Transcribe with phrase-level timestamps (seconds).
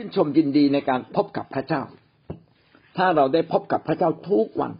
[0.00, 1.82] ชื่นชมยินดีในการพบกับพระเจ้า
[2.96, 4.72] ถ้าเราได้พบกับพระเจ้าทุกวัน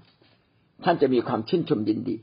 [0.84, 2.16] ท่านจะมีความชื่นชมยินดี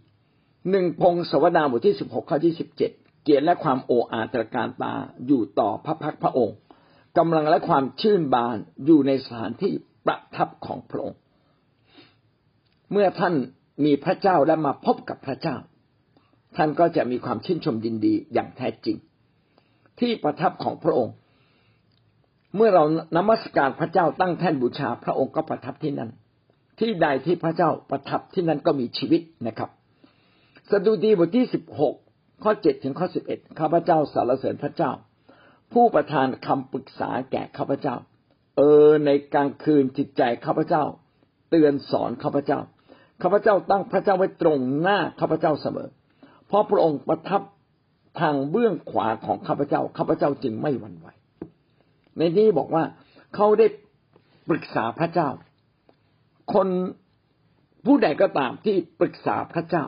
[0.70, 2.92] หนึ่งพงศวดาบทที่สิบหกข้อที่สิบเจ็ด
[3.24, 4.94] เกียรติและความโอ้อาตรการตา
[5.28, 6.58] อยู่ต่อพระพักพระองค์
[7.18, 9.74] กำลังและความชื่นบานอยู่ในสถานที่
[10.06, 11.20] ประทับของพระองค์
[12.92, 13.34] เมื่อท่าน
[13.86, 15.56] มีพระเจ้าและมาพบกับพระเจ้า
[16.56, 18.98] ท่านก็จะมีความชื่นชมยินดีอย่างแท้จริง
[20.00, 21.16] ที่ประทับของพระองค์
[22.56, 22.84] เมื่อเรา
[23.18, 26.10] นมัสการพระเจ้าตั้งแท่นบูชา พระองค์ก็ประทับที่นั่น
[26.80, 29.70] ที่ใดที่พระเจ้าประทับที่นั่นก็มีชีวิตนะครับ
[30.72, 31.96] สดุดีบทที่สิบหก
[32.44, 34.92] ข้อเจ็ดถึงข้อสิบเอ็ดข้าพเจ้าสารเสริญพระเจ้า
[35.74, 37.96] ผู้ประทานคำปรึกษาแก่ข้าพเจ้า
[38.58, 40.84] เออในกลางคืนจิตใจข้าพเจ้า
[41.50, 42.60] เตือนสอนข้าพเจ้า
[43.22, 45.90] ข้าพเจ้าตั้งพระเจ้าไว้ตรงหน้าข้าพเจ้าเสมอ
[46.48, 47.42] เพราะพระองค์ประทับ
[48.20, 51.08] ทางเบื้องขวาของข้าพเจ้าข้าพเจ้าจึงไม่หวั่นไหว
[52.18, 52.84] ในนี้บอกว่า
[53.36, 53.68] เขาได้
[54.50, 55.30] ปรึกษาพระเจ้า
[56.54, 56.68] คน
[57.86, 59.86] ผู้ใดก็ตามที่ปรึกษาพระเจ้า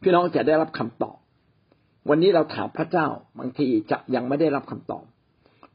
[0.00, 1.16] พี่น้องจะได้รับคำตอบ
[2.08, 3.06] วันนี้เราถามพระเจ้า
[3.38, 5.04] บางทีจะยังไม่ได้รับคำตอบ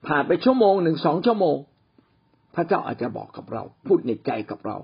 [0.07, 1.57] ผ่านไปชั่วโมงหนึ่งสองชั่วโมง
[2.55, 4.77] พระเจ้าอาจจะบอกกับเรา พูดในใจกับเรา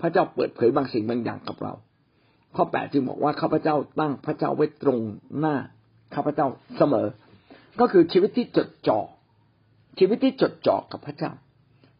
[0.00, 1.72] พระเจ้าเปิดเผยบางสิ่งบางอย่างกับเรา
[2.56, 4.98] ข้อแปดจึงบอกว่าข้าพเจ้าตั้งพระเจ้าไว้ตรง
[5.38, 5.56] หน้า
[6.14, 6.46] ข้าพเจ้า
[6.76, 7.06] เสมอ
[7.80, 9.00] ก็คือชีวิตที่จดจ่อ
[9.98, 11.32] ชีวิตที่จดจ่อกับพระเจ้า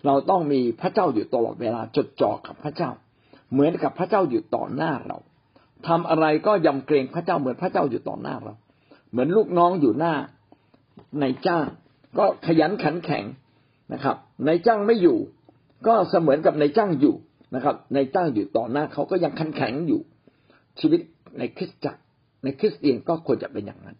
[0.06, 2.90] เราต้องมีพระเจ้าอยู่ตลอดเวลาจดจ่อกับพระเจ้า
[3.52, 5.18] เหมือนกับพระเจ้าอยู่ต่อหน้าเรา
[5.88, 8.54] ทำอะไรก็ยำเกรงพระเจ้าเหมือนพระเจ้าอยู่ต่อหน้าเรา
[9.10, 10.14] เหมือนลูกน้องอยู่หน้า
[11.20, 11.66] ในจ้าง
[12.18, 13.24] ก็ขยันขันแข็ง
[13.92, 15.18] นะครับในจ้างไม่อยู่
[15.86, 17.14] ก็เสมือนกับในจ้างอยู่
[17.54, 20.00] นะครับในจ้างอยู่ต่อหน้าเขาก็ยังขันแข็งอยู่
[20.80, 21.00] ชีวิต
[21.38, 22.00] ในคริสตจักร
[22.44, 23.96] ในคริสเตียนก็ควรจะเป็นอย่างนั้น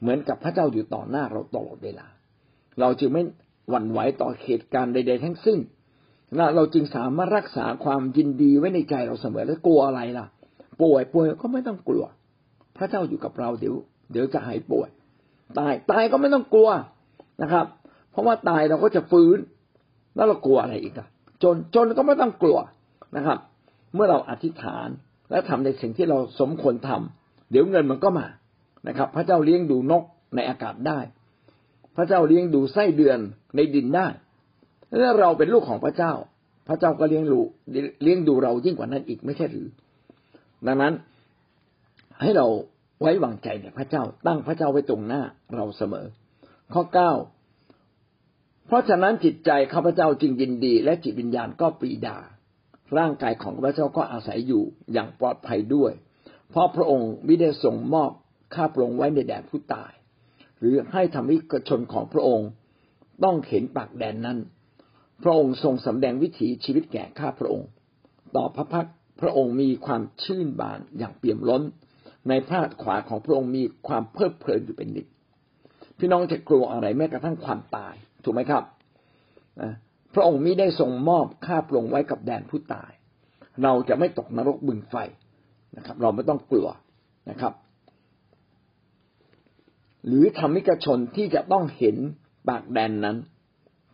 [0.00, 2.06] เหมือนกับพระเจ้าอยู่ต่อหน้าเราตลอดเวลา
[2.80, 3.22] เราจึงไม่
[3.70, 5.58] หวั่นไหวต่อเหตุการณ์ใด ๆ ทั้งสิ้น
[6.36, 10.26] และเราจึงสามารถรักษาความยินดีไว้ในใจเราเสมอแล้วกลัวอะไรล่ะ
[10.82, 12.04] ป่วยป่วยก็ไม่ต้องกลัว
[12.76, 13.74] พระเจ้าอยู่กับเราเดี๋ยว
[14.12, 14.88] เดี๋ยวจะหายป่วย
[15.58, 16.70] ตายตายก็ไม่ต้องกลัว
[17.42, 17.66] นะครับ
[18.10, 19.38] เพราะว่าตายเราก็จะฟื้น
[20.16, 21.08] แล้วเรากลัวอะไรอีกอะ
[21.42, 22.58] จนจนก็ไม่ต้องกลัว
[23.16, 23.38] นะครับ
[23.94, 24.88] เมื่อเราอธิษฐาน
[25.30, 28.26] และทำในสิ่งที่เราสมควรทำเดี๋ยวเงินมันก็มา
[28.88, 30.04] นะครับ พระเจ้าเลี้ยงดูนก
[30.34, 30.98] ในอากาศได้
[31.96, 33.18] พระเจ้าเลี้ยงดูไส้เดือน
[33.56, 34.06] ในดินได้
[35.02, 36.12] ถ้าเราเป็นลูกของพระเจ้า
[36.68, 37.40] พระเจ้าก็เลี้ยงดู
[38.02, 39.68] เลี้ยงดูเรายิ่งกว่านั้นอีกไม่ใช่หรือ
[40.66, 40.94] ดังนั้น
[42.20, 42.46] ให้เรา
[43.00, 45.22] ไว้วางใจในพระเจ้า ตั้งพระเจ้าไว้ตรงหน้า
[45.56, 46.06] เราเสมอ
[46.72, 47.12] ข้อเก้า
[48.66, 52.18] เพราะฉะนั้นจิตใจข้าพเจ้าจึงยินดี และจิตวิญญาณก็ปรีดา
[52.98, 54.62] ร่างกายของพระเจ้าก็อาศัยอยู่
[54.92, 55.92] อย่างปลอดภัยด้วย
[56.50, 58.10] เพราะพระองค์ไม่ได้ส่งมอบ
[58.54, 59.92] ข้าพระองค์ไว้ในแดนผู้ตาย
[60.60, 62.48] หรือให้ธรรมิกชนของพระองค์
[63.24, 64.38] ต้องเห็นปากแดนนั้น
[65.22, 67.68] พระองค์ทรงสำแดงวิถีชีวิตแก่ข้าพระองค์
[68.36, 68.88] ต่อพระพัก
[69.20, 71.62] พระองค์มีความชื่นบานอย่างเปี่ยมล้น
[72.28, 75.06] ในพระขวาของพระองค์มีความเพลิดเพลินอยู่เป็นนิด
[75.98, 77.94] พี่น้องจะกลัวอะไรแม้กระทั่งความตาย
[78.24, 78.64] ถูกไหมครับ
[80.14, 82.90] พระองค์มิได้ทรงมอบข้าพระองค์ไว้กับแดนผู้ตาย
[83.62, 84.94] เราจะไม่ตกนรกบึงไฟ
[85.76, 86.68] นะครับ เราไม่ต้องกลัว
[87.30, 87.52] นะครับ
[90.06, 91.96] หรือธรรมิกชนที่จะต้องเห็น
[92.48, 93.16] ปากแดนนั้น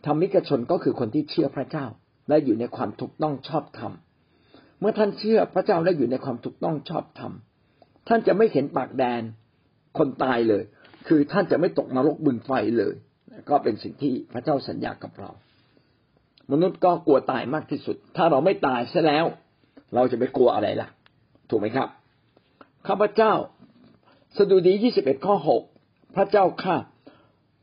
[0.05, 1.85] ธรรมิกชนก็คือคนที่เชื่อพระเจ้า
[2.29, 3.91] และอยู่ในความถูกต้องชอบธรรม
[4.79, 7.31] เมื่อท่านเชื่อพระเจ้าและอยู่ในความถูกต้องชอบธรรม
[8.07, 9.21] ท่านจะไม่เห็นปากแดน
[9.97, 10.63] คนตายเลย
[11.07, 12.93] คือท่านจะไม่ตกนรกบึงไฟเลย
[13.49, 15.31] ก็เป็นสิ่งที่พระเจ้าสัญญากับเรา
[16.51, 19.25] มนุษย์ก็กลัวตายมากที่สุด ถ้าเราไม่ตายซะแล้ว
[19.95, 20.89] เราจะไปกลัวอะไรล่ะ
[21.49, 21.89] ถูกไหมครับ
[22.87, 23.33] ข้าพเจ้า
[24.37, 25.63] สดุดียี่สิบเอ็ดข้อหก
[26.17, 26.75] พระเจ้าข้า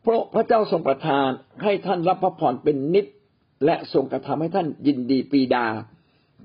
[0.03, 1.29] เพราะพระเจ้าทรงประทาน
[1.63, 3.07] ให้ท่านรับพระพรเป็นนิด
[3.65, 5.67] และทรงกระทำให้ท่านยินดีปีดา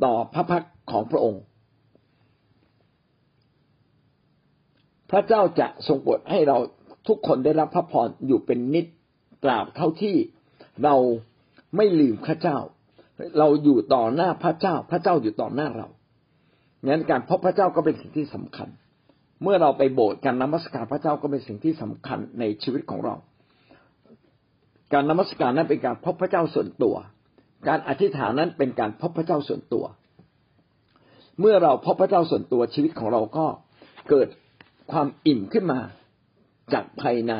[0.03, 1.41] ต่อพระพักของพระองค์
[5.11, 6.57] พระเจ้าจะทรงโปรดให้เรา
[7.07, 8.85] ทุกคนได้รับพระพรอยู่เป็นนิด
[9.43, 10.15] ตราบเท่าที่
[10.83, 10.95] เรา
[11.75, 12.57] ไม่ลืมพระเจ้า
[13.39, 15.87] เราอยู่ต่อหน้าพระเจ้า พระเจ้าอยู่ต่อหน้าเรา
[16.87, 18.69] งั้นการพบพระเจ้าก็เป็นสิ่งที่สำคัญ
[19.43, 23.15] เมื่อเราไปโบสถ์การนมัสการพระเจ้าก็เป็นสิ่งที่สำคัญในชีวิตของเรา
[24.93, 26.95] การนมัสการนั้นเป็นการพบพระเจ้าส่วนตัว
[27.67, 29.85] การอธิษฐานนั้นเป็นการพบพระเจ้าส่วนตัว
[31.39, 33.45] เมื่อเราพบพระเจ้าส่วนตัวชีวิตของเราก็
[34.09, 34.27] เกิด
[34.91, 35.79] ความอิ่มขึ้นมา
[36.73, 37.33] จากภายใน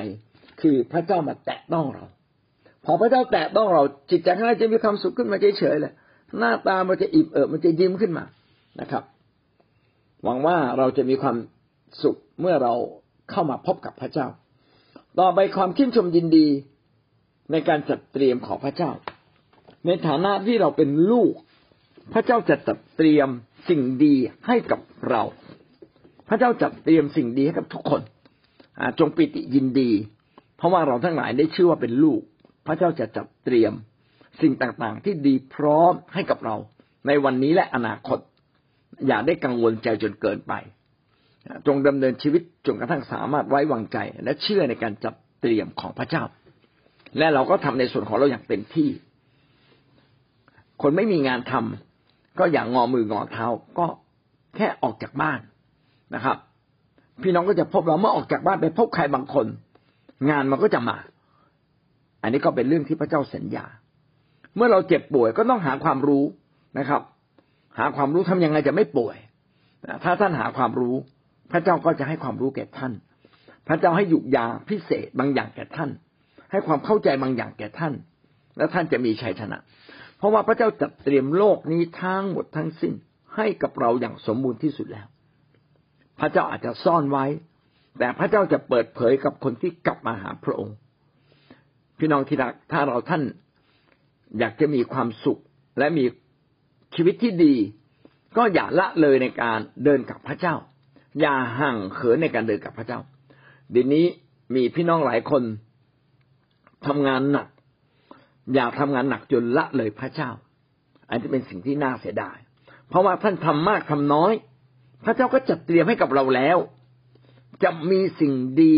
[0.61, 2.05] คือพระเจ้ามาแตะต้องเรา
[2.85, 5.93] พอพระเจ้าแตะต้องเราจิตใจข้างในจะมีความสุขขึ้นมาเฉยๆเลย
[6.37, 8.25] หน้าตามันจะอิ่มเอิบมันจะยิ้มขึ้นมา
[8.81, 9.03] นะครับ
[10.23, 11.35] หวังว่าเราจะมีความ
[12.01, 12.73] สุขเมื่อเรา
[13.31, 14.27] เข้ามาพบกับพระเจ้า
[15.19, 16.47] ต่อไปความชื่นชมยินดี
[17.51, 18.91] ในการจัดเตรียมของพระเจ้า
[19.85, 21.33] ในฐานะที่เราเป็นลูก
[22.13, 23.29] พระเจ้าจะจัดเตรียม
[23.69, 24.15] สิ่งดี
[24.47, 25.23] ให้กับเรา
[26.29, 28.01] พระเจ้าจัดเตรียมสิ่งดีให้กับทุกคน
[28.99, 29.91] จงปิติยินดี
[30.57, 32.21] เพราะว่าเราทั้งหลายได้ชื่อว่าเป็นลูก
[32.67, 33.73] พระเจ้าจะจัดเตรียม
[34.41, 36.55] สิ่งต่างๆ ที่ดีพร้อมให้กับเรา
[37.07, 38.19] ในวันนี้และอนาคต
[39.07, 40.53] อย่าได้กังวลใจจนเกินไป
[41.67, 46.23] จงดำเนินชีวิตจนกระทั่งสามารถไว้วางใจ และเชื่อในการจัดเตรียมของพระเจ้า
[47.17, 48.89] และเราก็ทำในส่วนของเราอย่างเต็มที่
[50.81, 53.45] คนไม่มีงานทำก็อย่างงอมืองอเท้า
[53.79, 53.85] ก็
[54.55, 55.39] แค่ออกจากบ้าน
[56.15, 56.37] นะครับ
[57.21, 59.47] พี่น้องก็จะพบเราเมื่อออกจากบ้านไปพบใครบางคน
[60.29, 60.97] งานมันก็จะมา
[62.21, 63.65] อันนี้ก็เป็นเรื่องที่พระเจ้าสัญญา
[64.55, 66.23] เมื่อเราเจ็บป่วยก็ต้องหาความรู้
[66.79, 67.01] นะครับ
[67.77, 69.17] หาความรู้ทำยังไงจะไม่ป่วย
[70.03, 70.95] ถ้าท่านหาความรู้
[71.51, 72.93] พระเจ้าก็จะให้ความรู้แก่ท่าน
[73.67, 75.89] พระเจ้าให้หยุกยาพิเศษบางอย่างแก่ท่าน
[76.51, 77.93] ให้ความเข้าใจบางอย่างแก่ท่าน
[78.57, 79.57] แล้วท่านจะมีชัยชนะ
[80.17, 82.93] เพราะว่าพระเจ้าจัดเตรียมโลกนี้ทั้งหมดทั้งสิ้น
[83.35, 85.07] ให้กับเราอย่างสมบูรณ์ที่สุดแล้ว
[86.19, 87.25] พระเจ้าอาจจะซ่อนไว้
[87.99, 90.75] แต่พระเจ้าจะเปิดเผยกับคนที่กลับมาหาพระองค์
[91.97, 93.23] พี่น้องที่รักถ้าเราท่าน
[94.39, 95.41] อยากจะมีความสุข
[95.79, 96.05] และมี
[96.95, 97.55] ชีวิตที่ดี
[98.37, 100.55] ก็อย่าละเลยในการเดินกับพระเจ้า
[101.19, 102.99] อย่าห่างเขินในการเดินกับพระเจ้า
[103.71, 104.05] เดี๋ยวนี้
[104.55, 105.43] มีพี่น้องหลายคน
[106.87, 107.47] ทำงานหนัก
[108.55, 110.29] อยากทำงานหนักจนละเลยพระเจ้า
[111.09, 112.37] อันนี้เป็นสิ่งที่น่าเสียดาย
[112.87, 114.33] เพราะว่าท่านทำมากทำน้อย
[115.03, 116.57] พระเจ้าก็จัดเตรียมให้กับเราแล้ว
[117.63, 118.75] จะมีสิ่งดี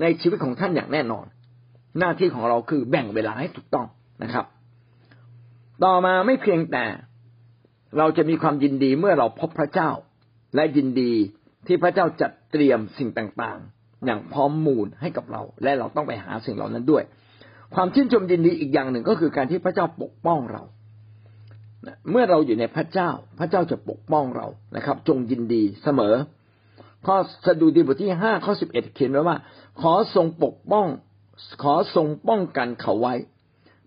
[0.00, 1.26] ในชีวิตของท่านอย่างแน่นอน
[1.98, 3.86] หน้าที่ของเราคือแบ่งเวลาให้ถูกต้อง
[4.22, 4.46] นะครับ
[5.84, 6.84] ต่อมาไม่เพียงแต่
[7.98, 9.90] เราจะมีความยินดีเมื่อเราพบพระเจ้า
[10.54, 11.12] และยินดี
[11.66, 17.02] ที่พระเจ้าจัดเตรียมสิ่งต่างๆ อย่างพร้อมมูลให้กับเรา และเราต้องไปหาสิ่งเหล่านั้นด้วย
[17.74, 20.62] ความชื่นชมยินดีอีกอย่างหนึ่งก็คือการที่พระเจ้าปกป้องเรา
[22.10, 24.46] เมื่อเราอยู่ในพระเจ้า พระเจ้าจะปกป้องเรา
[24.76, 26.14] นะครับ จงยินดีเสมอ
[27.06, 27.16] ข้อ
[27.46, 29.36] สดุดีบทที่ห้าข้อสิบเอ็ดเขียนไว้ว่า
[29.80, 30.86] ขอทรงปกป้อง
[31.62, 33.14] ขอทรงป้องกันเขาไว้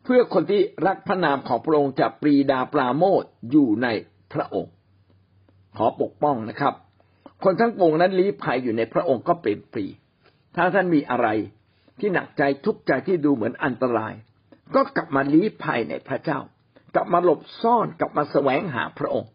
[0.03, 3.87] เพื่อคนที่รักพระนามของพระองค์จะปรีดาปราโมทอยู่ใน
[4.33, 4.73] พระองค์
[5.77, 6.73] ขอปกป้องนะครับ
[7.43, 9.85] คนทั้งปวงนั้นลี้ภัยอยู่ในพระองค์ก็เป็นปรี
[10.55, 11.27] ถ้าท่านมีอะไร
[11.99, 14.13] ที่หนักใจทุกใจที่ดูเหมือนอันตราย
[14.75, 16.39] ก็กลับมาลี้ภัยในพระเจ้า
[16.95, 19.31] กลับมาหลบซ่อนกลับมาแสวงหาพระองค์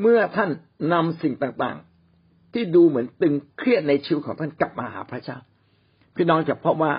[0.00, 0.50] เมื่อท่าน
[0.92, 5.38] นำสิ่งต่างๆ ที่ดูเหมือนตึงเครียดในชีวิตของท่านกลับมาหาพระเจ้า
[6.16, 6.92] พี่น้องจะพบว่า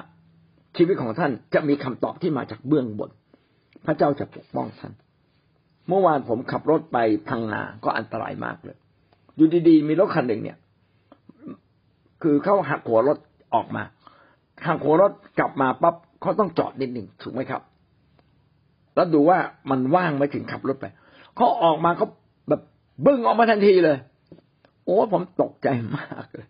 [0.78, 3.12] ชีวิตของท่านจะมีคำตอบที่มาจากเบื้องบน
[3.86, 4.94] พระเจ้าจะปกป้องท่าน
[5.88, 8.78] เมื่อวานผมขับรถไปพังงาก็อันตรายมากเลย
[9.38, 10.58] อยู่ดีๆมีรถคันหนึ่งเนี่ย
[12.22, 13.18] คือเขาหักหัวรถ
[13.56, 13.84] ออกมา
[14.68, 17.62] หักหัวรถกลับมาปั๊บเขาต้องจอดนิดหนึ่งถูกไหมครับ
[18.96, 19.40] แล้วดูว่า
[19.70, 20.86] มันว่างไม่ถึงขับรถไป
[21.36, 22.08] เขาออกมาเขา
[22.50, 22.62] แบบ
[23.06, 23.98] บึ้งออกมาทันทีเลย
[24.86, 25.68] โอ้ผมตกใจ
[25.98, 26.48] มากเลย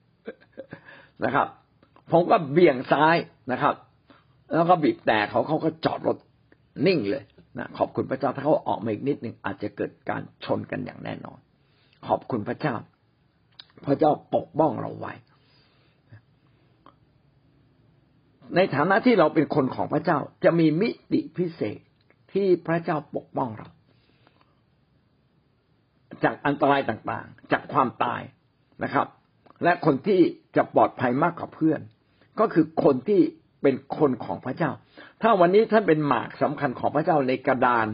[1.23, 1.47] นะครับ
[2.11, 3.15] ผมก็เบี่ยงซ้าย
[3.51, 3.73] นะครับ
[4.53, 6.17] แล้วก็บีบแต่เขาเขาก็จอดรถ
[6.87, 7.23] นิ่งเลย
[7.57, 11.39] นะขอบคุณพระเจ้าถ้าเขาออกมาอีกนิดหนึ่งอาจจะเกิดการชนกันอย่างแน่นอน
[12.07, 12.75] ขอบคุณพระเจ้า
[13.85, 15.13] พระเจ้าปกป้องเราไว้
[18.55, 21.79] ในฐานะที่เราเป็นคนของพระเจ้าจะมีมิติพิเศษ
[22.33, 23.67] ที่พระเจ้าปกป้องเรา
[26.23, 28.21] จากอันตรายต่างๆ จากความตาย
[28.83, 29.07] นะครับ
[29.63, 30.21] และคนที่
[30.55, 31.81] จะปลอดภัยมากกว่าเพื่อน
[32.39, 33.21] ก็คือคนที่
[33.61, 34.71] เป็นคนของพระเจ้า
[35.21, 37.87] ถ้าวันนี้ท่านเป็นหมากสำคัญของพระเจ้าในกระดาน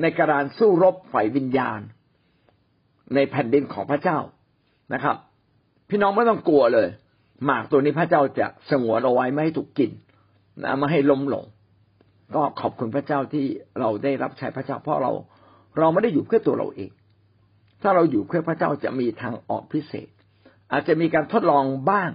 [0.00, 1.80] ในกระดานสู้รบฝ่ายวิญญาณ
[3.14, 4.18] ในแผ่นดินของพระเจ้า
[4.94, 5.16] นะครับ
[5.88, 6.88] พี่น้องไม่ต้องกลัวเลย
[7.46, 9.90] หมากตัวนี้พระเจ้าจะสงวนเอาไว้ไม่ให้ถูกกิน
[10.62, 11.44] นะไม่ให้ล้มลง
[12.34, 13.44] ก็ขอบคุณพระเจ้าที่
[13.80, 15.12] เราได้รับใช้พระเจ้า เพราะเรา
[15.78, 16.90] เราไม่ได้อยู่เพื่อตัวเราเอง
[17.82, 20.08] ถ้าเราอยู่เพื่อพระเจ้าจะมีทางออกพิเศษ
[20.72, 22.10] อาจจะมีการทดลองบ้าง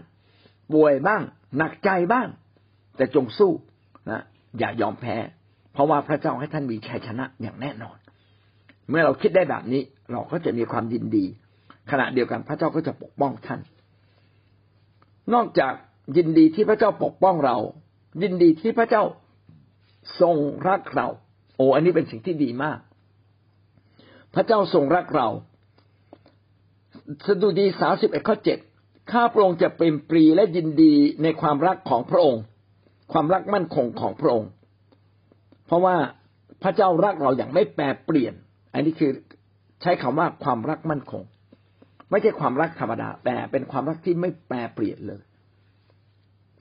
[0.74, 1.22] ป่วยบ้าง
[1.58, 2.28] หนักใจบ้าง
[2.96, 3.52] แต่จงสู้
[4.10, 4.24] นะ
[4.60, 5.16] อย่ายอมแพ้
[5.74, 7.98] เพราะว่าพระเจ้าให้ท่านมีชัยชนะอย่างแน่นอน
[8.90, 11.26] เมื่อเราคิดได้แบบนี้ เราก็จะมีความยินดี
[11.92, 13.60] ขณะเดียวกันพระเจ้าก็จะปกป้องท่าน
[15.34, 15.74] นอกจาก
[16.18, 17.58] ยินดีที่พระเจ้าปกป้องเรา
[18.22, 19.04] ยินดีที่พระเจ้า
[20.22, 20.36] ทรง
[20.70, 21.08] รักเรา
[21.56, 22.80] โอ้อันนี้เป็นสิ่งที่ดีมาก
[24.36, 25.28] พระเจ้าทรงรักเรา
[27.26, 28.60] สดุดีสาสิบเอ็ดข้อเจ็ด
[29.12, 32.42] ข้าพระองค์จะเป็นปรีและยินดีในความรักของพระองค์
[33.12, 34.50] ความรักมั่นคงของพระองค์
[35.66, 35.96] เพราะว่า
[36.64, 38.34] พระเจ้ารักเราอย่างไม่แปรเปลี่ยน
[38.78, 39.12] อันนี้คือ
[39.82, 41.24] ใช้คำว่าความรักมั่นคง
[42.12, 45.22] ไม่ใช่ความรักธรรมดา แต่เป็นความรักที่ไม่แปรเปลี่ยนเลย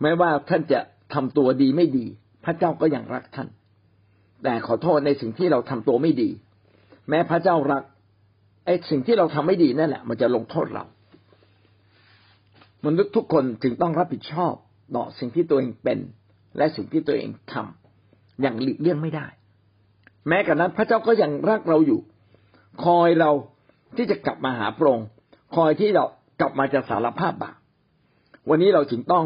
[0.00, 0.80] ไม่ว่าท่านจะ
[1.14, 2.06] ทำตัวดีไม่ดี
[2.44, 3.48] พระเจ้าก็ยังรักท่าน
[4.44, 6.30] แต่ขอโทษในสิ่งที่เราทำตัวไม่ดี
[7.08, 7.82] แม้พระเจ้ารัก
[8.66, 10.84] ไอ้สิ่งที่เราทำไม่ดีนั่นแหละ มันจะลงโทษเรา
[12.86, 14.54] มนุษย์ทุกคนจึงต้องรับผิดชอบ
[14.96, 15.98] ต่อสิ่งที่ตัวเองเป็น
[16.56, 19.26] และสิ่งที่ตัวเองทำอย่างหลีกเลี่ยงไม่ได้
[20.28, 22.00] แม้กระนั้นพระเจ้าก็ยังรักเราอยู่
[22.84, 23.30] คอยเรา
[23.96, 25.06] ที่จะกลับมาหาพระองค์
[25.56, 26.04] คอยที่เรา
[26.40, 27.56] กลับมาจะสารภาพบาป
[28.48, 29.24] วันนี้เราจึงต้อง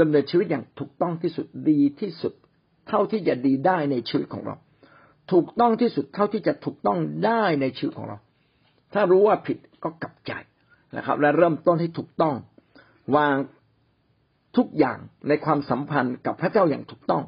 [0.00, 2.32] ดำเนินชีวิตอย่างถูกต้องที่สุดดีที่สุด
[2.88, 4.56] เท่าที่จะดีได้ในชีวิตของเรา
[5.32, 8.18] ถูกต้องที่สุดเท่าที่จะถูกต้องได้ในชีวิตของเรา
[8.94, 10.32] ถ้ารู้ว่าผิดก็กลับใจ
[10.96, 12.34] นะครับ และเริ่มต้นให้ถูกต้อง
[13.16, 13.36] วาง
[14.56, 17.24] ทุกอย่างในความสัมพันธ์กับพระเจ้าอย่างถูกต้อง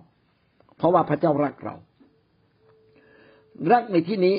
[0.77, 1.75] เพราะว่าพระเจ้ารักเรา
[3.73, 4.37] รักในที่นี้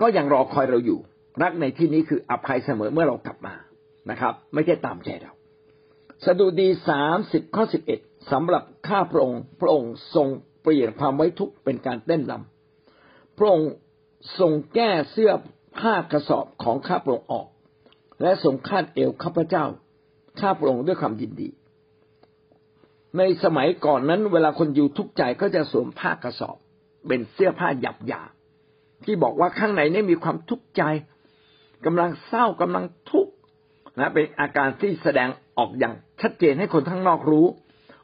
[0.00, 0.98] ก็ยังรอคอยเราอยู่
[1.42, 3.54] รักในที่นี้คืออภัยเสมอเมื่อเรากลับมา
[4.10, 5.32] นะครับ ไม่ใช่ตามใจเรา
[6.24, 8.00] สดุดีสามสิบข้อสิบเอ็ด
[8.32, 10.28] สำหรับข้าพระองค์ พระองค์ทรง
[10.62, 13.70] เปลี่ยนความไว้ทุกข์เป็นการเต้นรำพระองค์
[14.38, 15.32] ทรงแก้เสื้อ
[15.78, 17.46] ผ้ากระสอบของข้าพระองค์ออก
[18.22, 19.64] และทรงคาดเอวข้าพเจ้า
[20.40, 21.48] ข้าพระองค์ด้วยความยินดี
[23.18, 26.56] ในสมัยก่อนนั้น เวลาคนอยู่ทุกข์ใจก็จะสวมผ้ากระสอบ
[27.06, 28.22] เป็นเสื้อผ้าหยาบหยา
[29.04, 30.82] ที่บอกว่าข้างในนี่มีความทุกข์ใจ
[31.86, 33.32] กำลังเศร้ากำลังทุกข์
[33.98, 37.46] นะเป็นอาการที่แสดงออกอย่างชัดเจนให้คนทั้งนอกรู้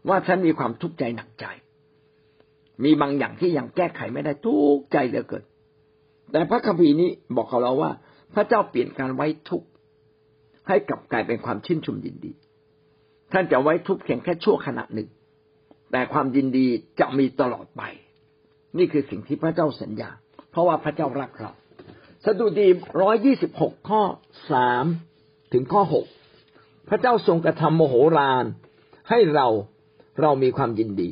[0.09, 1.47] ว่าฉันมีความทุกข์ใจหนักใจ
[2.85, 5.45] มีบางอย่างที่ยังแก้ไขไม่ได้ทุกข์ใจเหลือเกิน
[6.31, 7.91] แต่พระคัมภีร์นี้บอกกับเราว่า
[8.35, 9.69] พระเจ้าเปลี่ยนการไว้ทุกข์
[10.69, 12.33] ให้กลับกลายเป็นความชื่นชมยินดี
[13.33, 15.09] ท่านจะไว้ทุกข์เพียงแค่ชั่วขณะหนึ่ง
[15.93, 16.67] แต่ความยินดี
[17.01, 17.83] จะมีตลอดไป
[18.79, 20.11] นี่คือสิ่งที่พระเจ้าสัญญา
[20.51, 21.53] เพราะว่าพระเจ้ารักเรา
[22.25, 22.67] สดุดี
[23.03, 24.03] ร้อยยี่สิบหกข้อ
[24.53, 24.85] สาม
[25.53, 26.07] ถึงข้อหก
[26.89, 28.45] พระเจ้าทรงกระทำโมโหลาน
[29.09, 29.47] ให้เรา
[30.21, 31.11] เรามีความยินดี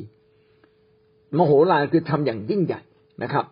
[1.33, 2.81] โมโหลานคือทำอย่างยิ่งใหญ่
[3.23, 3.45] นะครับ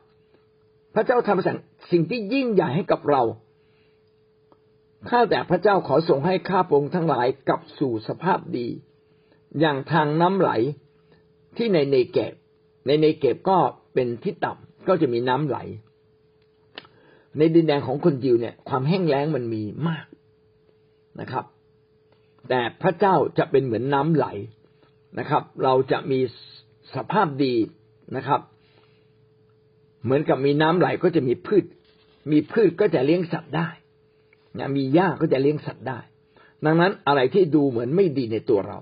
[0.96, 3.24] พระเจ้าทำสิ่งที่ยิ่งใหญ่ให้กับเรา
[5.10, 8.68] ข้าแต่พระเจ้าขอส่งให้ข้าพงทั้งหลายกลับสู่สภาพดี
[9.60, 10.50] อย่างทางน้ำไหล
[11.58, 12.34] ที่ในเนเก็บ
[12.88, 13.58] ในเนเก็บก็
[13.94, 15.58] เป็นที่ต่ำ ก็จะมีน้ำไหล
[17.38, 20.06] ในดินแดนของคนยิวเนี่ย ความแห้งแล้งมันมีมาก
[21.20, 21.46] นะครับ
[22.50, 24.28] แต่พระเจ้าจะเป็นเหมือนน้ำไหล
[25.20, 26.20] นะครับ เราจะมี
[26.96, 27.56] สภาพดี
[28.16, 28.42] นะครับ
[30.04, 31.64] เหมือนกับมีน้ำไหลก็จะมีพืช
[32.32, 33.70] มีพืชก็จะเลี้ยงสัตว์ได้
[34.60, 36.00] นะมีหญ้าก็จะเลี้ยงสัตว์ได้
[36.66, 38.80] ดังนั้นอะไรที่ดูเหมือนไม่ดีในตัวเรา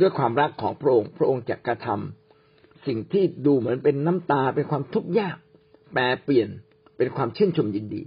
[0.00, 2.23] ด้วยความรักของพระองค์พระองค์จะกระทำ
[2.86, 5.36] สิ่งที่ดูเหมือนเป็นน้ำตาเป็นความทุกข์ยาก
[5.92, 6.48] แปลเปลี่ยน
[6.96, 8.02] เป็นความชื่นชมยินดี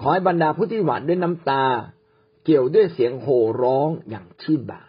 [0.00, 1.62] ขอให้บรรดาผู้ที่หวานด้วยน้ำตา
[2.44, 4.88] เกี่ยวด้วยเสียงโห่ร้องอย่างชื่นบาน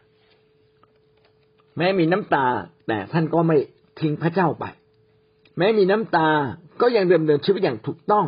[1.77, 2.45] แม้มีน้ำตา
[2.87, 3.57] แต่ท่านก็ไม่
[3.99, 4.65] ทิ้งพระเจ้าไป
[5.57, 6.27] แม้มีน้ำตา
[6.81, 8.25] ก็ยังเดิมเดินชีวิตอย่างถูกต้อง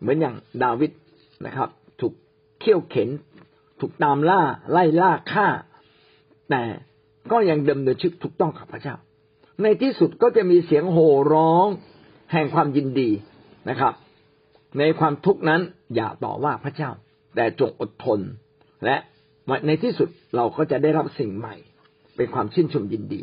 [0.00, 0.90] เหมือนอย่างดาวิด
[1.46, 1.68] นะครับ
[2.00, 2.12] ถูก
[2.60, 3.08] เขี่ยวเข็น
[3.80, 5.46] ถูกตามล่าไล่ล่าฆ่า
[6.50, 6.62] แต่
[7.32, 8.96] ก็ยังดำเนินชีวิตถูกต้องกับพระเจ้า
[9.62, 11.66] ในที่สุดก็จะมีเสียงโห่ร้อง
[12.32, 13.10] แห่งความยินดี
[13.68, 13.92] นะครับ
[14.78, 15.60] ในความทุกข์นั้น
[15.94, 16.90] อย่าต่อว่าพระเจ้า
[17.34, 18.20] แต่จงอดทน
[18.84, 18.96] และ
[19.66, 21.54] ในที่สุดเราก็จะได้รับสิ่งใหม่
[22.16, 23.22] เป็นความชื่นชมยินดี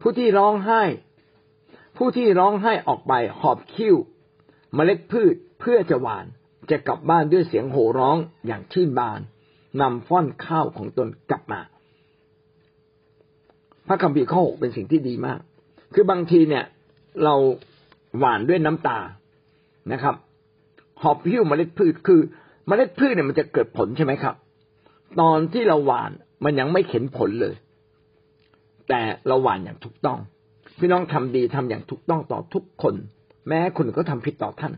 [0.00, 0.82] ผู้ที่ร้องไห้
[1.96, 3.96] ผู้ที่ร้องไห้ออกไปหอบคิ้ว
[4.74, 6.26] เมล็ดพืชเพื่อจะหวาน
[6.70, 8.16] จะกลับบ้านด้วยเสียงโห่ร้อง
[8.46, 9.20] อย่างชื่นบาน
[9.80, 11.60] นำฟ้อนข้าวของตนกลับมา
[13.92, 15.40] พระคัมภีร์ข้อหกเป็นสิ่งที่ดีมาก
[15.94, 16.64] คือบางทีเนี่ย
[17.24, 17.34] เรา
[18.18, 18.98] หวานด้วยน้ำตา
[19.92, 20.14] นะครับ
[21.02, 22.20] หอบพิ้วเมล็ดพืชคือ
[22.66, 24.34] เมล็ดพืชเนี่ยมันจะเกิดผลใช่ไหมครับ
[25.20, 26.10] ตอนที่เราหวาน
[26.44, 27.54] มันยังไม่เห็นผลเลย
[28.88, 30.18] แต่เราหวานอย่างถูกต้อง
[30.78, 32.94] พี่น้องทำดีทำอย่างถูกต้องต่อทุกคน
[33.48, 34.72] แม้คนก็ทำผิดต่อท่าน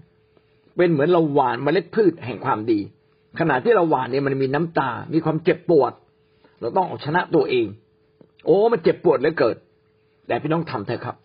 [0.76, 2.80] เป็นเหมือนเราหวานเมล็ดพืชแห่งความดี
[3.38, 5.92] ขณะที่เราหวานเนี่ยมันมีน้ำตา มีความเจ็บปวด
[6.60, 7.66] เราต้องเอาชนะตัวเอง
[8.44, 9.56] โอ้มันเจ็บปวดเหลือเกิด
[10.26, 11.16] แต่พี่น้องทำเถอะครับ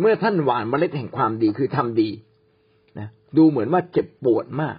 [0.00, 2.10] เมื่อท่านหวานเมล็ดแห่งความดีคือทำดี
[2.98, 4.76] นะดูเหมือนว่าเจ็บปวดมาก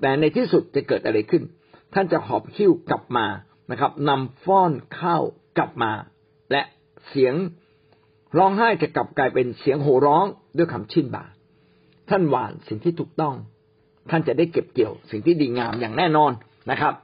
[0.00, 1.42] แต่ในที่สุดจะเกิดอะไรขึ้น
[1.94, 3.26] ท่านจะหอบคิ้วกลับมา
[3.70, 5.22] นะครับนำฟ้อนข้าว
[5.58, 5.92] กลับมา
[6.52, 6.62] และ
[7.08, 7.34] เสียง
[8.38, 10.26] ร้องไห้จะกลับกลายเป็นเสียงโห่ร้อง
[10.56, 11.30] ด้วยคำชื่นบาน
[12.10, 13.34] ท่านหวานสิ่งที่ถูกต้อง
[14.10, 16.32] ท่านจะได้เก็บเกี่ยว สิ่งที่ดีงามอย่างแน่นอน
[16.70, 16.94] นะครับ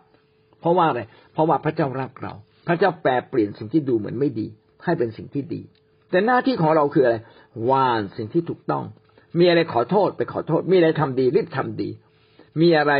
[0.60, 1.00] เพราะว่าอะไร
[1.32, 2.32] เพราะว่าพระเจ้ารักเรา
[2.66, 4.46] พระเจ้าแปลเปลี่ยนสิ่งที่ดูเหมือนไม่ดี
[4.84, 5.60] ให้เป็นสิ่งที่ดี
[6.10, 7.16] แต่หน้าที่ของเราคืออะไร
[7.64, 8.84] หวานสิ่งที่ถูกต้อง
[9.38, 11.88] มีอะไรขอโทษไปขอโทษ มีอะไรทำดีรีบทำดี
[12.60, 12.92] มีอะไร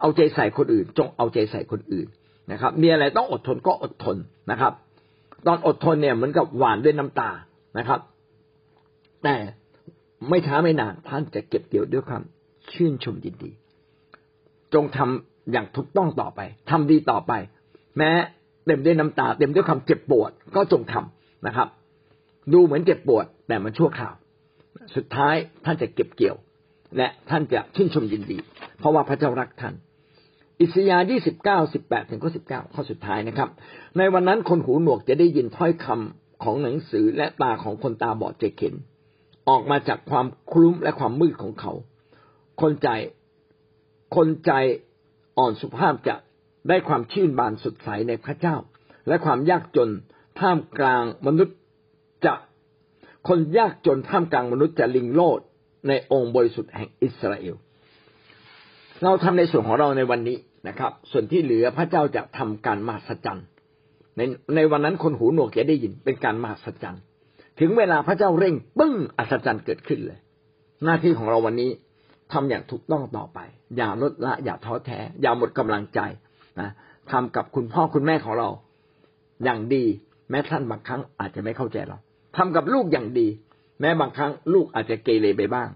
[0.00, 2.06] เอาใจใส่คนอื่น จงเอาใจใส่คนอื่น
[2.52, 4.16] นะครับ มีอะไรต้องอดทนก็อดทน
[4.50, 4.72] นะครับ
[5.46, 7.30] ตอนอดทนเนี่ยเหมือนกับหวานด้วยน้ำตา
[7.78, 8.00] นะครับ
[9.22, 9.36] แต่
[10.28, 12.22] ไม่ช้าไม่นานท่านจะเก็บเกี่ยวด้วยความ
[12.72, 13.50] ชื่นชมยินดี
[14.74, 16.40] จงทำอย่างถูกต้องต่อไป
[16.70, 17.32] ทำดีต่อไป
[17.98, 18.10] แม้
[18.66, 21.68] เต็มด้วยน้ำตา เต็มด้วยความเจ็บปวดก็จงทำนะครับ
[22.52, 24.14] ดูเหมือนเจ็บปวดแต่มันชั่วคราว
[24.96, 26.36] สุดท้ายท่านจะเก็บเกี่ยว
[26.96, 28.38] และท่านจะชื่นชมยินดี
[28.78, 29.74] เพราะว่าพระเจ้ารักท่าน
[30.60, 33.48] อิสยาห์ยี่สิบเก้าสิบแปดถึงข้อสิบเก้าข้อสุดท้ายนะครับ
[33.98, 38.74] ในวันนั้นคนหูหนวกจะได้ยินถ้อยคำของหนังสือและตาของคนตาบอดจะเห็น
[39.48, 41.72] ออกมาจากความคลุ้มและความมืดของเขา
[42.60, 42.88] คนใจ
[44.16, 44.52] คนใจ
[45.38, 46.14] อ่อนสุภาพจะ
[46.68, 48.56] ได้ความชื่นบานสดใสในพระเจ้า
[49.08, 49.88] และความยากจน
[50.40, 51.56] ท่ามกลางมนุษย์
[52.24, 52.34] จะ
[53.28, 55.40] คนยากจนท่ามกลางมนุษย์จะลิงโลด
[55.88, 57.54] ในองค์บริสุทธิ์แห่งอิสราเอล
[59.02, 60.38] เราทำในส่วนของเราในวันนี้
[60.68, 63.46] นะครับ ส่วนที่เหลือพระเจ้าจะทำการมหัศจรรย์
[64.16, 64.20] ใน
[64.56, 67.02] ในวันนั้นคนหูหนวกจะได้ยินเป็นการมหัศจรรย์
[67.60, 70.18] ถึงเวลาพระเจ้าเร่งปึ้งอัศจรรย์เกิดขึ้นเลย
[70.84, 71.70] หน้าที่ของเราวันนี้
[72.32, 73.38] ทำอย่างถูกต้องต่อไป
[73.76, 76.00] อย่าลดละอย่าท้อแท้ อย่าหมดกำลังใจ
[76.60, 76.70] นะ
[77.10, 78.48] ทำกับคุณพ่อคุณแม่ของเรา
[79.44, 79.84] อย่างดี
[80.30, 81.98] แม้ท่านบางครั้งอาจจะไม่เข้าใจเรา
[82.36, 83.28] ทำกับลูกอย่างดี
[83.80, 85.68] แม้บางครั้งลูกอาจจะเกเรไปบ้าง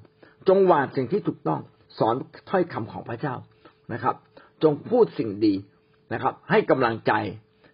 [0.49, 1.61] จงวางสิ่งที่ถูกต้อง
[1.99, 2.15] สอน
[2.51, 3.35] ถ้อยคำของพระเจ้า
[3.93, 4.15] นะครับ
[4.63, 5.55] จงพูดสิ่งดี
[6.13, 7.13] นะครับ ให้กำลังใจ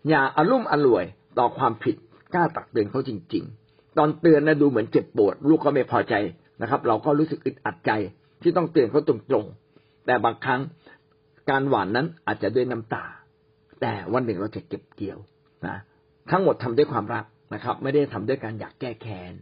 [0.08, 1.04] อย่าอารุ่มอร่วย
[1.38, 1.96] ต่อความผิด
[2.34, 6.14] กล้าตักเตือนเขาจริง ๆ ตอนเตือนนะดูเหมือนเจ็บปวด ลูกก็ไม่พอใจ
[6.60, 7.92] นะครับ เราก็รู้สึกอึดอัดใจ
[8.42, 10.60] ที่ต้องเตือนเขาตรงๆแต่บางครั้ง
[11.50, 13.04] การหวานนั้นอาจจะด้วยน้ำตา
[13.80, 15.18] แต่วันหนึ่งเราจะเก็บเกี่ยว
[15.66, 15.76] นะ
[16.30, 19.32] ทั้งหมดทำด้วยความรักนะครับ ไม่ได้ทำด้วยการอยากแก้แค้น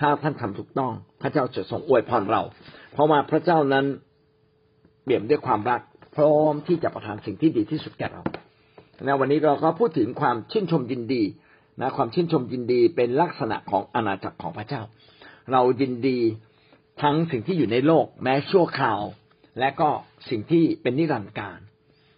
[0.00, 2.42] ถ้าท่านทำถูกต้อง พระเจ้าจะทรงอวยพรเรา
[2.92, 3.84] เพราะว่าพระเจ้านั้น
[5.02, 5.80] เปี่ยมด้วยความรัก
[6.16, 8.22] พร้อมที่จะประทานสิ่งที่ดีที่สุดแก่เรา
[9.04, 11.22] ในวันนี้เราก็พูดถึงความชื่นชมยินดี
[11.80, 14.82] นะความชื่นชมยินดีเป็นลักษณะของอาณาจักรของพระเจ้า
[15.52, 16.18] เรายินดี
[17.02, 19.02] ทั้งสิ่งที่อยู่ในโลก แม้ชั่วคราว
[19.60, 19.88] และก็
[20.30, 21.58] สิ่งที่เป็นนิรันดร์การ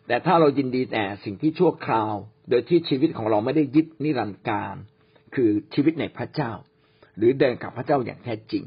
[0.06, 2.14] แต่ถ้าเรายินดีแต่สิ่งที่ชั่วคราว
[2.50, 4.74] โดยที่ชีวิตของเราไม่ได้ยึดนิรันดร์การ
[5.34, 6.52] คือชีวิตในพระเจ้า
[7.16, 8.64] หรือเดินกับพระเจ้าอย่างแท้จริง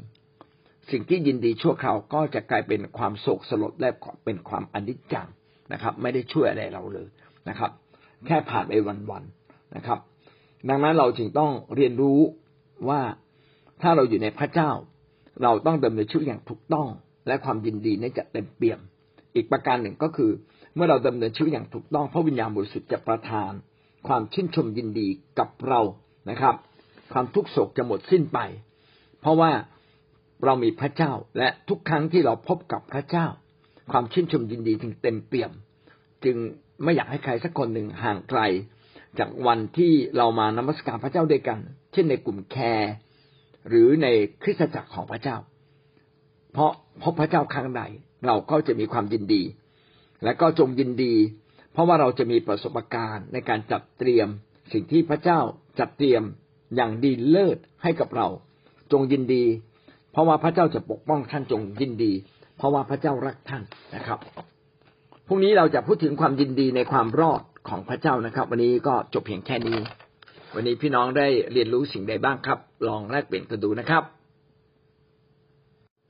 [0.90, 3.90] สิ่งที่ยินดีชั่วคราวก็จะกลายเป็นความโศกสลดและ
[4.24, 5.28] เป็นความอนิจจัง
[5.72, 7.08] นะครับ ไม่ได้ช่วยอะไรเราเลย
[7.48, 7.70] นะครับ
[8.26, 8.72] แค่ผ่านไป
[9.10, 9.98] วันๆนะครับ
[10.68, 12.20] ดังนั้นเราจึงต้องเรียนรู้
[12.88, 13.00] ว่า
[13.82, 14.70] ถ้าเราอยู่ในพระเจ้า
[15.42, 16.88] เราต้องดำเนินชีวิตอย่างถูกต้อง
[17.30, 18.80] และความยินดีนี้จะเต็มเปี่ยม
[19.34, 20.30] อีกประการหนึ่งก็คือ
[20.74, 23.52] เมื่อเราดำเนินชีวิตอย่างถูกต้องพระวิญญาณบริสุทธิ์จะประทาน
[24.08, 25.80] ความชื่นชมยินดีกับเรา
[26.30, 26.54] นะครับ
[27.12, 28.38] ความทุกโศกจะหมดสิ้นไป
[29.20, 29.50] เพราะว่า
[30.44, 33.26] เรามีพระเจ้าและทุกครั้งที่เราพบกับพระเจ้า
[33.92, 35.52] ความชื่นชมยินดีจึงเต็มเปี่ยม
[36.24, 36.36] จึง
[36.82, 38.40] ไม่อยากให้ใครสักคนหนึ่งห่างไกล
[39.18, 41.58] จากวันที่เรามานมัสการพระเจ้าด้วยกัน
[41.92, 42.92] เช่นในกลุ่มแคร์
[43.68, 44.06] หรือใน
[44.42, 45.36] คริสตจักรของพระเจ้า
[46.52, 47.82] เพราะพบพระเจ้าครั้งใด
[48.26, 49.42] เราก็จะมีความยินดี
[50.24, 51.14] และก็จงยินดี
[51.72, 54.28] เพราะว่าเราจะมีประสบการณ์ในการจัดเตรียม
[54.72, 55.40] สิ่งที่พระเจ้า
[55.78, 56.22] จัดเตรียม
[56.76, 58.28] อย่างดีเลิศให้กับเรา
[58.92, 59.44] จงยินดี
[60.12, 62.12] เพราะว่าพระเจ้าจะปกป้องท่านจงยินดี
[62.56, 63.62] เพราะว่าพระเจ้ารักท่าน
[63.94, 64.18] นะครับ
[65.26, 69.78] พรุ่งนี้เราจะพูดถึงความยินดีในความรอดของพระเจ้านะครับ วันนี้ก็จบเพียงแค่นี้
[70.54, 72.58] วันนี้พี่น้องได้เรียนรู้สิ่งใดบ้างครับ
[72.88, 74.02] ลองแลกเปลี่ยนกันดูนะครับ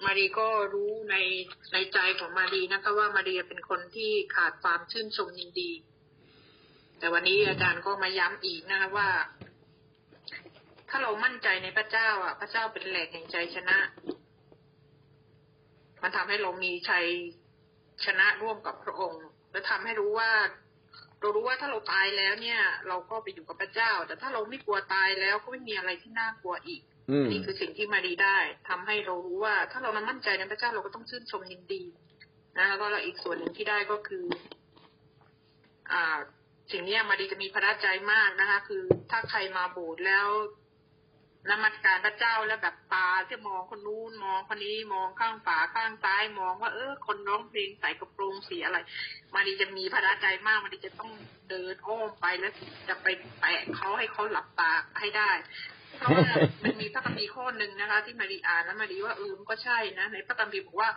[0.05, 1.17] มารีก็รู้ใน
[1.73, 5.71] ในใจของมารีนะคะว่ามารีเป็นคนที่ขาดความชื่นชมยินดี
[6.99, 9.09] แต่วันนี้อาจารย์ก็มาย้ำอีกนะคะว่า
[10.89, 13.79] ถ้าเรามั่นใจในพระเจ้า อะ พระเจ้าเป็นแหล่งแห่งใจชนะ
[16.03, 17.07] มันทำให้เรามีชัย
[18.05, 20.31] ชนะร่วมกับพระองค์ และทำให้รู้ว่า
[21.21, 26.83] เรารู้ว่าถ้าเราตายแล้วเนี่ย เราก็ไปอยู่กับพระเจ้า แต่ถ้าเราไม่กลัวตายแล้วก็ไม่มีอะไรที่น่ากลัวอีก
[27.31, 31.83] นี่คือสิ่งที่มาดีได้ทำให้เรารู้ว่า ถ้าเรานั้นมั่นใจในพระเจ้าเราก็ต้องชื่นชมยินดี
[32.59, 34.25] นะแล้วก็อีกส่วนหนึ่งที่ได้ก็คือ
[35.93, 36.19] อ่า
[36.73, 40.29] สิ่งนี้มาดีจะมีพระราชใจมากนะคะ คือถ้าใครมาโบสถ์แล้ว
[41.51, 48.79] นมัสการพระเจ้าแล้วแบบตาที่มองคนนู้นมองคนนี้มองข้างฝาข้างซ้ายมองว่าเออ คนร้องเพลงใส่กระโปรงสีอะไร
[49.35, 51.11] มาดีจะมีพระราใจมาก มาดีจะต้อง
[51.51, 52.53] เดินอ้อมไปแล้ว
[52.89, 53.07] จะไป
[53.41, 55.31] แปะเขาให้เขาหลับตาให้ได้
[55.99, 60.91] เพราะว่ามันมีพระคัมภีร์ข้อหนึ่งนะคะ ที่มาดีอ่านแล้วมาดีว่าเออมันก็ใช่นะ ในพระคัมภีร์บอกว่า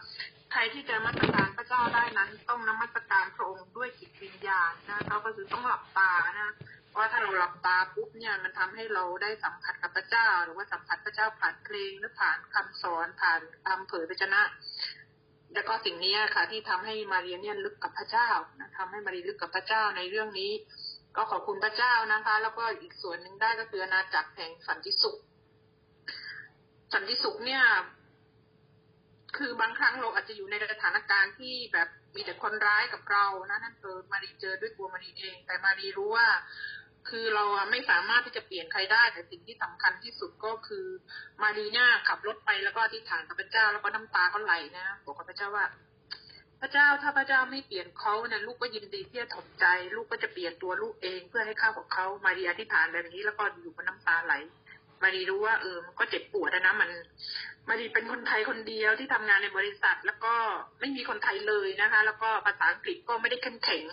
[0.52, 6.54] ใครที่จะมัสการพระเจ้าได้นั้น ต้องนมัสการพระองค์ด้วยจิตวิญญาณนะเขาก็คือต้องหลับตานะ
[6.98, 14.42] ว่าถ้าเราหลับตาปุ๊บเนี่ยมันทำให้เราได้สัมผัสกับพระเจ้า หรือว่าสัมผัสพระเจ้าผ่านเพลงหรือผ่านคำสอนผ่านคำเผยพระชนะ
[15.54, 18.30] แล้วก็สิ่งนี้ค่ะ ที่ทำให้มาเรียเนี่ยลึกกับพระเจ้า
[18.60, 20.52] นะทำให้มารีลึกกับพระเจ้าในเรื่องนี้
[21.15, 25.17] ก็ขอบคุณพระเจ้านะคะ แล้วก็อีกส่วนหนึ่งได้ก็คืออาณาจักรแห่งสันติสุข
[26.93, 27.63] สันติสุขเนี่ย
[29.38, 36.28] คือบางครั้งเราอาจจะอยู่ในสถานการณ์ที่แบบมีแต่คนร้ายกับเรานะนั่นเออมารีเจอด้วยตัวมารีเอง แต่มารีรู้ว่า
[37.10, 40.86] คือเราไม่สามารถที่จะเปลี่ยนใครได้ แต่สิ่งที่สำคัญที่สุดก็คือ
[41.41, 45.65] มารีเนี่ยขับรถไปแล้วก็อธิษฐานกับพระเจ้าแล้วก็น้ำตาก็ไหลนะบอกกับพระเจ้าว่า
[46.65, 54.34] พระเจ้าถ้าพระเจ้าไม่เปลี่ยนเขาเนี่ยลูกก็ยินดีที่จะถมใจ ลูกก็จะเปลี่ยนตัวลูกเองเพื่อให้เข้ากับเขามารีอธิษฐานแบบนี้แล้วก็อยู่กับน้ำตาไหล
[55.04, 56.89] มารีรู้ว่าเออมันก็เจ็บปวดนะมัน
[57.69, 60.34] มารีเป็นคนไทยคนเดียวที่ทำงานในบริษัท แล้วก็
[60.80, 63.84] ไม่มีคนไทยเลยนะคะ แล้วก็ภาษาอังกฤษก็ไม่ได้เข้มแข็ง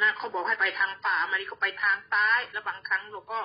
[0.00, 3.38] นะเขาบอกให้ไปทางขวามารีก็ไปทางซ้าย แล้วบางครั้งเราก็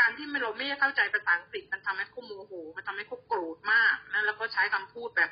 [0.00, 5.30] การที่เราไม่เข้าใจภาษาอังกฤษมันทำให้เขาโมโห มันทำให้เขาโกรธมากนะแล้วก็ใช้คำพูดแบบ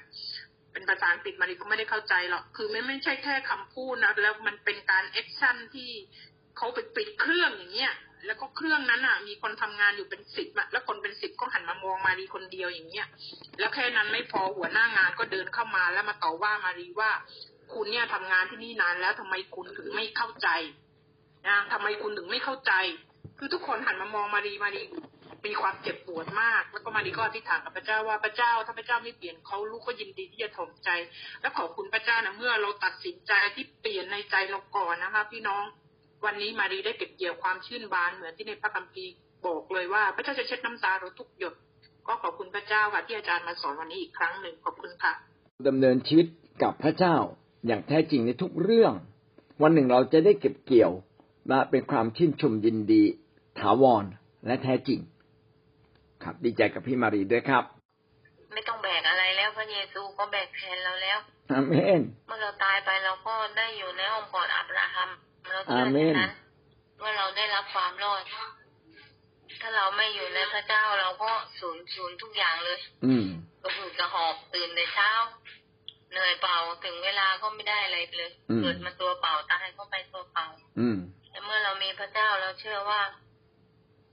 [0.72, 5.90] เป็นภาษาอังกฤษมารีก็ไม่ได้เข้าใจหรอก คือไม่ไม่ใช่แค่คำพูดนะ แล้วมันเป็นการ action ที่
[6.56, 7.94] เขาไปปิดเครื่องอย่างเงี้ย
[8.26, 13.06] แล้วก็เครื่องนั้นอะ มีคนทำงานอยู่เป็นสิบแล้วคนเป็นสิบก็หันมามองมารีคนเดียวอย่างเงี้ย
[13.58, 17.11] แล้วแค่นั้นไม่พอหัวหน้างานก็เดินเข้ามาแล้วมาต่อว่ามารีว่า
[17.72, 20.48] คุณเนี่ยทำงานที่นี่นานแล้วทำไมคุณถึงไม่เข้าใจ
[21.48, 22.72] นะทำไมคุณถึงไม่เข้าใจ
[23.38, 24.82] คือทุกคนหันมามองมารีมารี
[25.46, 30.88] มีความเจ็บปวดมาก แล้วก็มารีก็อธิษฐานกับพระเจ้าว่าพระเจ้าถ้าพระเจ้าไม่เปลี่ยนเขาลูกก็ยินดีที่จะถ่อมใจ
[31.40, 35.64] และขอบคุณพระเจ้านะเมื่อเราตัดสินใจที่เปลี่ยนในใจเราก่อนนะคะพี่น้อง
[36.24, 39.12] วันนี้มารีได้เก็บเกี่ยวความชื่นบานเหมือนที่ในพระคัมภีร์
[39.46, 41.55] บอกเลยว่า พระเจ้าจะเช็ดน้ำตาเราทุกหยด
[42.07, 45.12] ก็ขอบคุณพระเจ้าค่ะที่อาจารย์มาสอนวันนี้อีกครั้งหนึ่งขอบคุณค่ะ
[45.66, 46.26] ดำเนินชีวิต
[46.62, 47.16] กับพระเจ้า
[47.66, 48.92] อย่างแท้จริงในทุกเรื่อง
[49.62, 50.92] วันหนึ่งเราจะได้เก็บเกี่ยว
[51.48, 53.02] และเป็นความชื่นชมยินดี
[53.59, 54.05] ถาวร
[54.46, 55.00] และแท้จริง
[56.22, 57.64] ครับ ดีใจกับพี่มารีด้วยครับ
[58.52, 61.18] ไม่ต้องแบกอะไรแล้วพระเยซูก็แบกแทนเราแล้ว
[61.50, 65.11] อาเมนเมื่อเราตายไปเราก็ได้อยู่ในอ้อมกอดอับราฮัม
[65.50, 66.32] เราเชื่ออาเมอนย่างนั้น
[66.98, 68.22] เมื่อเราได้รับความรอด
[69.61, 71.30] ถ้าเราไม่อยู่ในพระเจ้าเราก็
[71.61, 73.26] สูญสูญทุกอย่างเลย อืม
[73.62, 75.11] ก็คือกระหอบตื่นแต่เช้า
[76.11, 80.46] เหนื่อยเปล่าถึงเวลาก็ไม่ได้อะไรเลยอืมเกิดมาตัวเปล่าตายก็ไปตัวเปล่า
[80.80, 80.96] อืม
[81.30, 83.00] แต่เมื่อเรามีพระเจ้าเราเชื่อว่า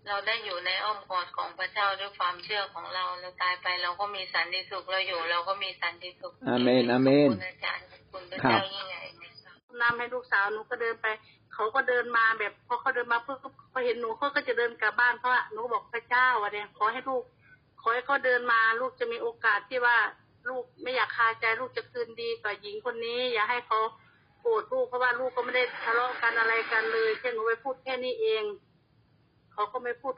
[0.08, 11.08] เราได้อยู่ในอ้อมกอดของพระเจ้าด้วยความเชื่อของเรา เราตายไปเราก็มีสันติสุขเราอยู่ เราก็มีสันติสุขอาเมนอาเมนขบคุณอาจารย์ขอบคุณพระครัเจ้าบยิ่งใหญ่ในสวรรค์นำให้ลูกสาวหนูก็เดินไป
[11.54, 13.38] เขาก็เดินมาแบบพอเขาเดินมาเพื่อ
[13.72, 17.24] พอเห็นหนูเขาก็จะเดินกลับบ้านเพราะว่าหนูบอกพระเจ้าอะเนี่ยขอให้ลูก
[17.82, 19.98] ขอให้เขาเดินมาลูกจะมีโอกาสที่ว่า
[20.50, 23.80] ลูกไม่อยากคาใจลูกจะคืนดีกับหญิงคนนี้ อย่าให้เขา
[24.42, 28.44] โกรธลูกเพราะว่าลูกก็ไม่ได้ทะเลาะกันอะไรกันเลยแค่หนูไปพูดแค่นี้เอง
[29.60, 30.13] เขาก็ไม่พูด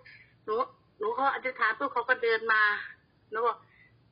[0.45, 0.56] หนู
[0.97, 2.62] หนูเขาอธิษฐานปุ๊บเขาก็เดินมา
[3.30, 3.58] หนูบอก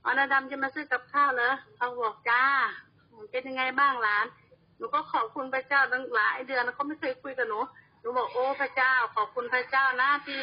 [0.03, 2.43] อ๋อนาดำจะมาซื้อกับข้าวเหรอเขาบอกจ้า
[3.31, 4.25] เป็นยังไงบ้างหลาน
[4.77, 7.59] หนูก็ขอบคุณพระเจ้าตั้งหลายเดือนเขาไม่เคยคุยกับหนู
[8.01, 10.41] หนูบอกโอ้พระเจ้า ขอบคุณพระเจ้านะที่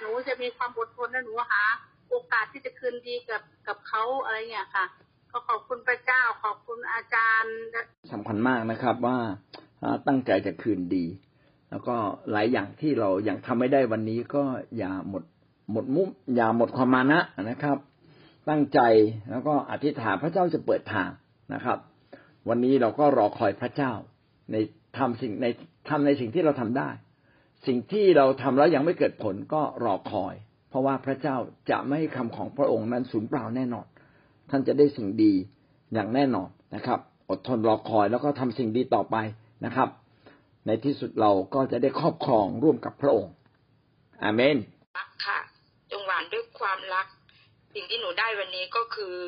[0.00, 1.62] หนูจะมีความอดทนและหนูหา
[2.08, 4.84] โอกาสที่จะคืนดีกับกับเขาอะไรเงี้ยค่ะ
[5.30, 7.56] ก็ขอบคุณพระเจ้า ขอบคุณอาจารย์
[8.12, 9.18] สำคัญมากนะครับว่า
[10.06, 11.06] ตั้งใจจะคืนดี
[11.76, 11.98] แล้วก็
[12.32, 14.42] หลายอย่างที่เรายังทำไม่ได้วันนี้ก็
[14.78, 15.22] อย่าหมด
[15.72, 17.78] หมดมุมอย่าหมดความมานะนะครับ
[18.48, 18.80] ตั้งใจ
[19.30, 21.10] แล้วก็อธิษฐานพระเจ้าจะเปิดทาง
[21.54, 21.78] นะครับ
[22.48, 23.92] วันนี้เราก็รอคอยพระเจ้า
[24.52, 24.56] ใน
[24.98, 25.46] ทำสิ่งใน
[25.88, 26.90] ทำในสิ่งที่เราทำได้
[27.66, 30.34] สิ่งที่เราทำแล้วยังไม่เกิดผลก็รอคอย
[30.68, 31.36] เพราะว่าพระเจ้า
[31.70, 33.86] จะไม่ให้คำของพระองค์นั้นสูญเปล่าแน่นอน
[34.50, 35.32] ท่านจะได้สิ่งดี
[35.94, 39.16] อย่างแน่นอนนะครับ อดทนรอคอยแล้วก็ทำสิ่งดีต่อไป
[39.64, 39.88] นะครับ
[40.66, 43.34] ในที่สุดเราก็จะได้ครอบครองร่วมกับพระองค์
[44.22, 44.56] อาเมน
[44.98, 45.40] รักค่ะ
[45.90, 47.06] จงหวานด้วยความรัก
[47.74, 49.18] สิ่งที่หนูได้วันนี้ก็คือ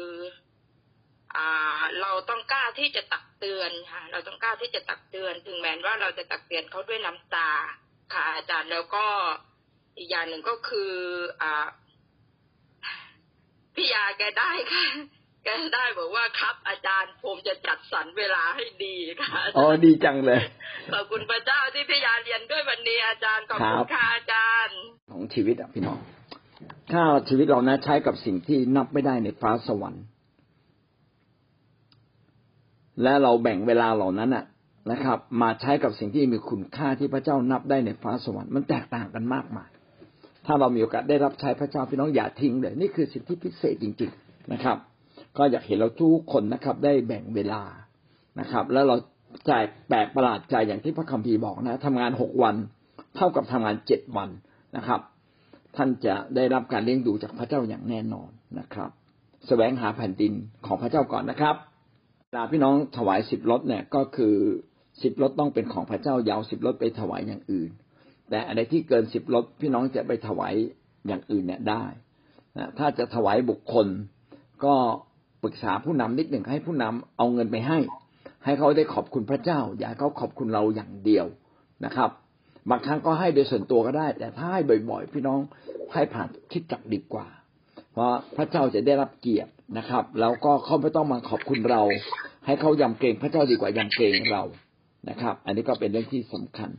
[1.37, 7.51] อ่า เราต้องกล้าที่จะตักเตือนค่ะ เราต้องกล้าที่จะตักเตือน ถึงแม้ว่าเราจะตักเตือนเขาด้วยน้ำตา
[8.13, 9.07] ค่ะ อาจารย์แล้วก็
[9.99, 10.93] อีกอย่างหนึ่งก็คือ
[11.43, 11.67] อ่า
[13.75, 14.87] พี่ยาแกได้ค่ะ
[15.45, 20.41] แกได้บอกว่าครับ อาจารย์ผมจะจัดสรรเวลาให้ดีค่ะอ๋อดีจังเลย
[20.93, 24.79] ขอบคุณพระเจ้าที่พี่ยาเรียนด้วยวันนี้อาจารย์ขอบคุครัณบค่ะอาจารย์
[25.13, 25.99] ของชีวิตอะพี่น้อง
[26.93, 30.05] ถ้าชีวิตเรานะใช้กับสิ่งที่นับไม่ได้ในฟ้าสวรรค์
[33.03, 34.45] และเราแบ่งเวลาเหล่านั้นอะ
[34.91, 39.69] นะครับ มาใช้กับสิ่งที่มีคุณค่าที่พระเจ้านับได้ในฟ้าสวรรค์มันแตกต่างกันมากมาย
[40.47, 44.77] ถ้าเรามีโอกาสได้รับใช้พระเจ้าพี่น้องอย่าทิ้งเลย นี่คือสิ่งที่พิเศษจริง ๆ นะครับ
[45.39, 47.63] ก็อยากเห็นเราทุกคนนะครับ ได้แบ่งเวลา
[48.41, 48.97] นะครับ แล้วเรา
[49.47, 52.57] แจกแปลกประหลาดใจอย่างที่พระคัมภีร์บอกนะทำงานหกวัน
[53.17, 54.31] เท่ากับทำงานเจ็ดวัน
[54.77, 55.01] นะครับ
[55.77, 58.95] ท่านจะได้รับการเลี้ยงดูจากพระเจ้าอย่างแน่นอนนะครับส
[59.47, 60.33] แสวงหาแผ่นดิน
[60.67, 61.57] ของพระเจ้าก่อนนะครับ
[62.27, 64.35] เวลาพี่น้องถวายสิบรถเนี่ยก็คือ
[65.03, 67.71] สิบรถต้องเป็นของพระเจ้ายาวสิบรถไปถวายอย่างอื่น
[68.31, 70.55] แต่อะไรที่เกินสิบรถพี่น้องจะไปถวาย
[71.07, 71.85] อย่างอื่นเนี่ยได้
[72.57, 73.87] นะถ้าจะถวายบุคคล
[74.65, 74.75] ก็
[75.43, 77.79] ปรึกษาผู้นำนิดหนึ่งให้ผู้นำเอาเงินไปให้
[78.45, 81.27] ให้เขาได้ขอบคุณพระเจ้า อย่าเขาขอบคุณเราอย่างเดียว
[81.85, 82.11] นะครับ
[82.71, 85.41] บางครั้งก็ให้โดยส่วนตัวก็ได้ แต่ถ้าให้บ่อย ๆ พี่น้อง
[85.93, 87.27] ให้ผ่านคิดจักดีกว่า
[87.93, 91.83] เพราะพระเจ้าจะได้รับเกียรตินะครับ แล้วก็เขาไม่ต้องมาขอบคุณเรา
[92.47, 94.43] ให้เขายำเกรงพระเจ้าดีกว่ายำเกรงเรา
[95.09, 96.71] นะครับ อันนี้ก็เป็นเรื่องที่สำคัญ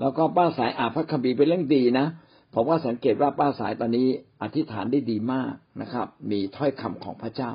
[0.00, 2.06] แล้วก็ป้าสายอ่านพระคัมภีร์เป็นเรื่องดีนะ
[2.54, 4.06] ผมว่าสังเกตว่าป้าสายตอนนี้
[4.42, 7.50] อธิษฐานได้ดีมากนะครับ มีถ้อยคำของพระเจ้า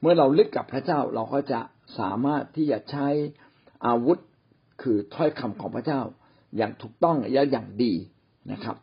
[0.00, 1.60] เมื่อเราลึกกับพระเจ้าเราก็จะ
[1.98, 3.06] สามารถที่จะใช้
[3.86, 4.18] อาวุธ
[4.82, 6.00] คือถ้อยคำของพระเจ้า
[6.56, 7.92] อย่างถูกต้องและอย่างดี
[8.52, 8.76] นะครับ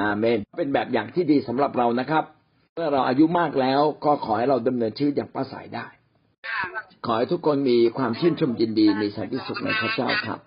[0.00, 2.24] อาเมน เป็นแบบอย่างที่ดีสำหรับเรานะครับ
[2.74, 5.86] เมื่อเราอายุมากแล้วก็ขอให้เราดำเนินชีวิตอย่างป้าสายได้
[7.06, 10.38] ขอให้ทุกคนมีความชื่นชมยินดีมีสันติสุขในพระเจ้าครับ